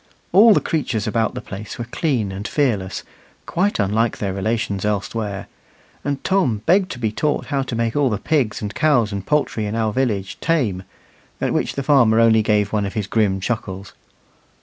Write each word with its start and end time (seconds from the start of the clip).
All 0.31 0.55
the 0.55 0.59
creatures 0.59 1.05
about 1.05 1.35
the 1.35 1.41
place 1.41 1.77
were 1.77 1.85
clean 1.85 2.31
and 2.31 2.47
fearless, 2.47 3.03
quite 3.45 3.77
unlike 3.77 4.17
their 4.17 4.33
relations 4.33 4.83
elsewhere; 4.83 5.45
and 6.03 6.23
Tom 6.23 6.63
begged 6.65 6.89
to 6.93 6.97
be 6.97 7.11
taught 7.11 7.45
how 7.53 7.61
to 7.61 7.75
make 7.75 7.95
all 7.95 8.09
the 8.09 8.17
pigs 8.17 8.63
and 8.63 8.73
cows 8.73 9.11
and 9.11 9.23
poultry 9.27 9.67
in 9.67 9.75
our 9.75 9.93
village 9.93 10.39
tame, 10.39 10.81
at 11.39 11.53
which 11.53 11.75
the 11.75 11.83
farmer 11.83 12.19
only 12.19 12.41
gave 12.41 12.73
one 12.73 12.87
of 12.87 12.95
his 12.95 13.05
grim 13.05 13.39
chuckles. 13.39 13.93